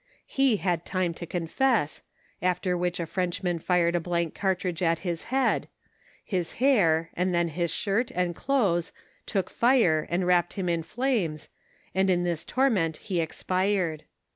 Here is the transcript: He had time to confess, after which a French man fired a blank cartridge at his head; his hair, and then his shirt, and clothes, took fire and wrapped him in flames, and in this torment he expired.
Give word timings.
He 0.25 0.57
had 0.57 0.83
time 0.83 1.13
to 1.13 1.27
confess, 1.27 2.01
after 2.41 2.75
which 2.75 2.99
a 2.99 3.05
French 3.05 3.43
man 3.43 3.59
fired 3.59 3.95
a 3.95 3.99
blank 3.99 4.33
cartridge 4.33 4.81
at 4.81 4.97
his 5.05 5.25
head; 5.25 5.67
his 6.25 6.53
hair, 6.53 7.11
and 7.13 7.35
then 7.35 7.49
his 7.49 7.69
shirt, 7.71 8.09
and 8.09 8.35
clothes, 8.35 8.91
took 9.27 9.47
fire 9.51 10.07
and 10.09 10.25
wrapped 10.25 10.53
him 10.53 10.67
in 10.69 10.81
flames, 10.81 11.49
and 11.93 12.09
in 12.09 12.23
this 12.23 12.43
torment 12.45 12.97
he 12.97 13.21
expired. 13.21 14.05